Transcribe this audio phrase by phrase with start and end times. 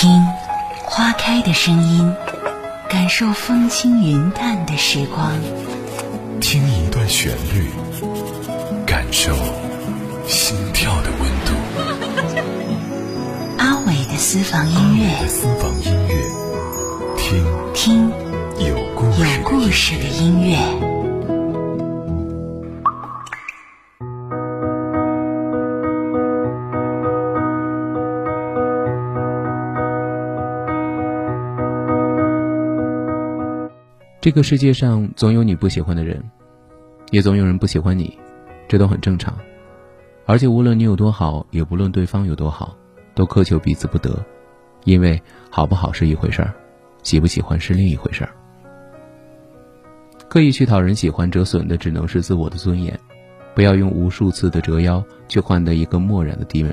[0.00, 0.24] 听
[0.86, 2.16] 花开的声音，
[2.88, 5.30] 感受风轻云淡的时光。
[6.40, 7.68] 听一段旋律，
[8.86, 9.36] 感受
[10.26, 11.52] 心跳的温度。
[13.58, 16.14] 阿伟的私房音乐，私房音乐，
[17.18, 17.44] 听
[17.74, 18.08] 听
[18.58, 20.99] 有故事有故事的音乐。
[34.20, 36.22] 这个世界上总有你不喜欢的人，
[37.10, 38.18] 也总有人不喜欢你，
[38.68, 39.34] 这都很正常。
[40.26, 42.76] 而且无论你有多好，也不论对方有多好，
[43.14, 44.22] 都苛求彼此不得，
[44.84, 46.52] 因为好不好是一回事儿，
[47.02, 48.30] 喜不喜欢是另一回事儿。
[50.28, 53.00] 刻意去讨人喜欢，折损的只能是自我的尊严。
[53.54, 56.70] 不要用无数次的折腰去换得一个漠然的低微。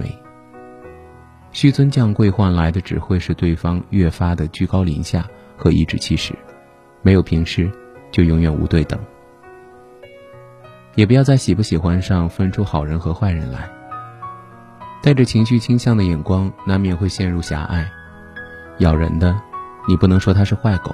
[1.54, 5.25] 纡尊降贵换来的只会是对方越发的居高临下
[5.56, 6.36] 和颐指气使。
[7.02, 7.72] 没有平视，
[8.12, 9.00] 就永远无对等。
[10.95, 13.70] 也不要在喜不喜欢上分出好人和坏人来。
[15.03, 17.90] 带着情绪倾向的眼光，难免会陷入狭隘。
[18.80, 19.40] 咬人的，
[19.88, 20.94] 你不能说它是坏狗，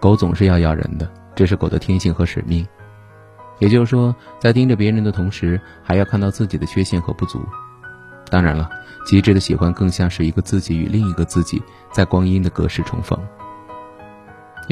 [0.00, 2.66] 狗总是要咬人的，这是狗的天性和使命。
[3.58, 7.40] 也就是说，在盯着别人的同时，还要看到自己的缺陷和不足。
[8.28, 8.68] 当然了，
[9.06, 11.62] 极致的喜欢更像是一个自己与另一个自己
[11.92, 13.18] 在光阴的隔世重逢。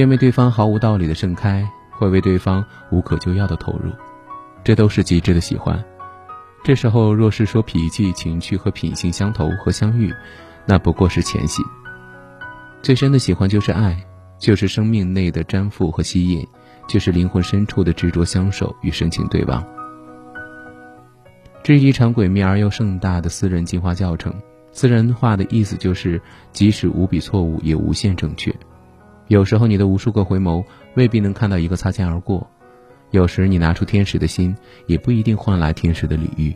[0.00, 3.92] 愿为对方毫无道理的盛开，会为对方无可救药的投入，
[4.64, 5.78] 这都是极致的喜欢。
[6.64, 10.10] 这时候若是说脾气、情趣和品性相投和相遇，
[10.64, 11.62] 那不过是前戏。
[12.80, 13.94] 最深的喜欢就是爱，
[14.38, 16.48] 就是生命内的粘附和吸引，
[16.88, 19.62] 就是灵魂深处的执着相守与深情对望。
[21.62, 24.32] 这是一场诡秘而又盛大的私人进化教程。
[24.72, 26.18] 私人化的意思就是，
[26.54, 28.50] 即使无比错误，也无限正确。
[29.30, 30.64] 有时候你的无数个回眸
[30.94, 32.50] 未必能看到一个擦肩而过，
[33.12, 34.56] 有时你拿出天使的心，
[34.88, 36.52] 也不一定换来天使的礼遇。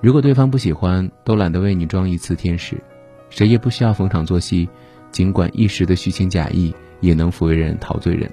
[0.00, 2.80] 如果对方不喜欢，都懒得为你装一次天使，
[3.28, 4.68] 谁也不需要逢场作戏，
[5.10, 8.30] 尽管一时的虚情假意也能抚慰人、陶醉人，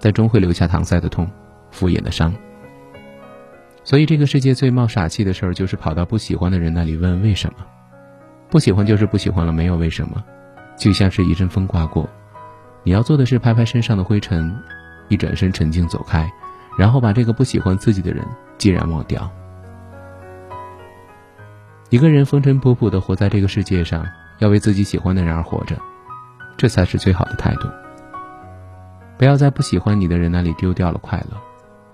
[0.00, 1.30] 但终会留下搪塞的痛、
[1.70, 2.34] 敷衍的伤。
[3.84, 7.66] 所以这个世界最冒傻气的事儿，就是跑到不喜欢的人那里问为什么。
[8.48, 10.24] 不喜欢就是不喜欢了，没有为什么，
[10.78, 12.08] 就像是一阵风刮过。
[12.82, 14.54] 你要做的是拍拍身上的灰尘，
[15.08, 16.30] 一转身沉静走开，
[16.78, 18.24] 然后把这个不喜欢自己的人
[18.56, 19.30] 既然忘掉。
[21.90, 24.06] 一个人风尘仆仆的活在这个世界上，
[24.38, 25.76] 要为自己喜欢的人而活着，
[26.56, 27.68] 这才是最好的态度。
[29.18, 31.36] 不要在不喜欢你的人那里丢掉了快乐，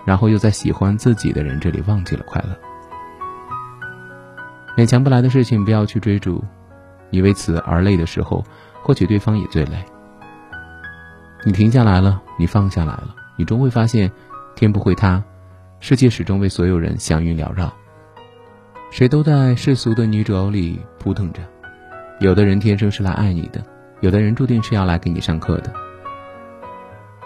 [0.05, 2.57] 然后又在喜欢自己的人这里忘记了快乐。
[4.77, 6.45] 勉强不来的事情不要去追逐，
[7.11, 8.45] 你为此而累的时候，
[8.83, 9.85] 或许对方也最累。
[11.47, 14.11] 你停下来了，你放下来了，你终会发现，
[14.57, 15.23] 天不会塌，
[15.79, 17.73] 世界始终为所有人祥云缭绕。
[18.91, 21.41] 谁都在世俗的泥沼里扑腾着，
[22.19, 23.65] 有的人天生是来爱你的，
[24.01, 25.73] 有的人注定是要来给你上课的。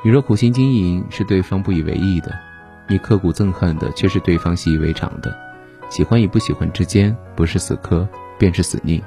[0.04, 2.30] 你若苦心经营，是对方不以为意的；
[2.90, 5.34] 你刻骨憎恨的，却是对方习以为常的。
[5.88, 8.06] 喜欢与不喜欢之间，不是死磕，
[8.38, 9.02] 便是死腻。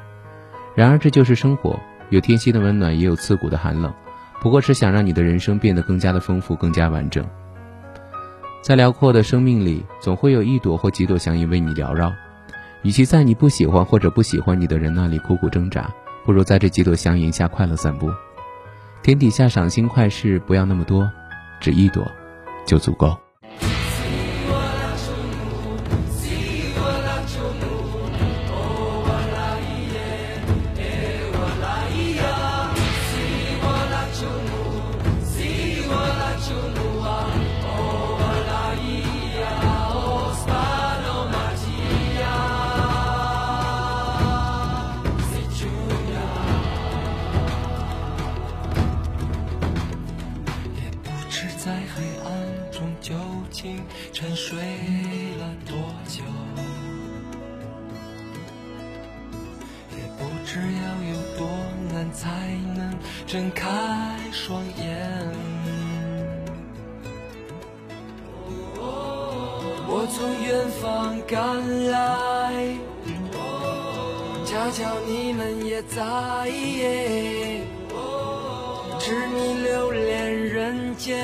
[0.73, 3.93] 然而这就是生活，有贴心的温暖，也有刺骨的寒冷。
[4.43, 7.25] 不过是想让你的人生变得更加的丰富，更加完整。
[8.61, 12.11] 在辽阔的生命里，总会有一朵或几朵祥云为你缭绕。
[12.81, 15.89] 与其在你不喜欢或者不喜欢你的人那里苦苦挣扎，
[16.25, 18.11] 不如在这几朵祥云下快乐散步。
[19.01, 21.09] 天底下赏心快事不要那么多，
[21.61, 22.05] 只一朵
[22.65, 23.22] 就足够。
[51.35, 52.31] 是在黑暗
[52.71, 53.15] 中究
[53.49, 53.81] 竟
[54.13, 54.55] 沉睡
[55.39, 55.75] 了多
[56.07, 56.21] 久？
[59.97, 61.49] 也不知要有多
[61.91, 62.29] 难才
[62.75, 62.95] 能
[63.25, 63.67] 睁开
[64.31, 64.85] 双眼。
[69.87, 71.41] 我从远方赶
[71.89, 72.77] 来，
[74.45, 76.47] 恰巧你们也在，
[78.99, 80.32] 知你留恋
[80.95, 81.17] 间。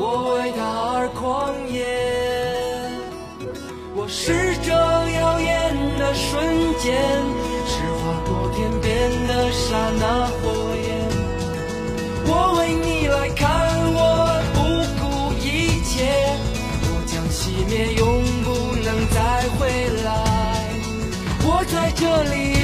[0.00, 0.62] 我为他
[0.94, 1.84] 而狂野，
[3.94, 6.94] 我是这耀眼的瞬间，
[7.66, 8.48] 是划过。
[8.58, 8.88] 天边
[9.28, 10.40] 的刹那火
[10.74, 10.88] 焰。
[12.26, 13.46] 我为你来看，
[13.94, 13.98] 我
[14.54, 14.58] 不
[14.98, 15.02] 顾
[15.38, 15.46] 一
[15.84, 15.94] 切，
[16.82, 18.02] 我将熄灭，永
[18.42, 18.46] 不
[18.82, 19.16] 能再
[19.56, 19.60] 回
[20.02, 20.08] 来。
[21.44, 22.57] 我在这里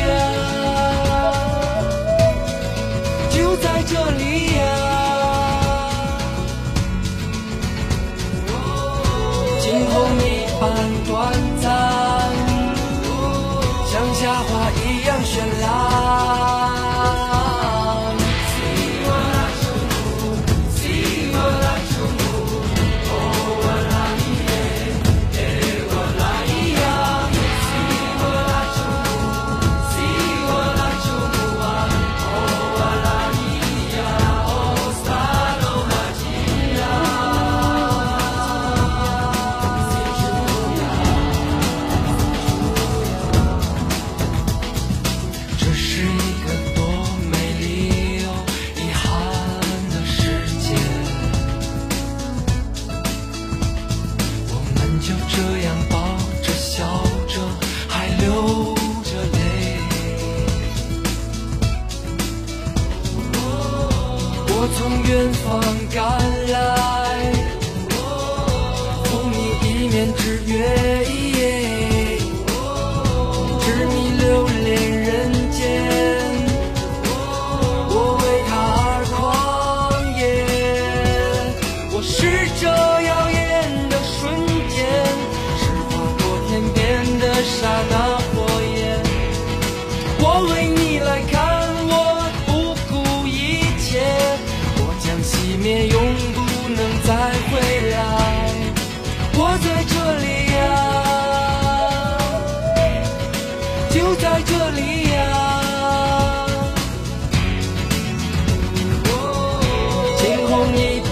[65.32, 65.83] 从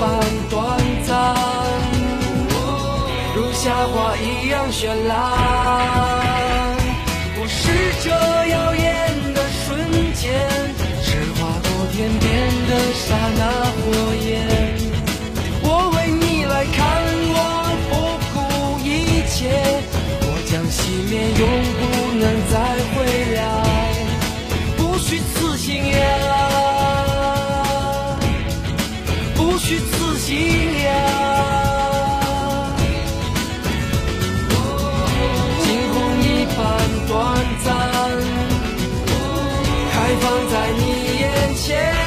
[0.02, 0.18] 般
[0.50, 0.58] 短
[1.06, 1.14] 暂，
[3.36, 5.10] 如夏花一样绚烂。
[7.38, 7.62] 我是
[8.02, 8.84] 这耀眼
[9.32, 9.70] 的瞬
[10.14, 10.24] 间，
[11.04, 11.08] 是
[11.38, 12.26] 划过天边
[12.68, 12.70] 的
[13.04, 13.40] 刹那
[13.78, 13.80] 火
[14.26, 14.28] 焰。
[15.62, 16.82] 我为你来看，
[17.36, 17.38] 我
[17.88, 17.94] 不
[18.34, 18.36] 顾
[18.82, 18.90] 一
[19.30, 19.38] 切，
[20.26, 21.42] 我将熄灭，永
[21.78, 21.80] 不
[22.18, 22.54] 能再
[22.90, 22.96] 回
[23.36, 23.40] 来。
[24.76, 25.94] 不虚此行呀，
[29.72, 30.36] 如此心
[30.84, 30.90] 呀
[35.62, 36.58] 惊鸿一般
[37.08, 37.12] 短
[37.64, 37.66] 暂
[39.90, 40.82] 开放在你
[41.20, 42.01] 眼前。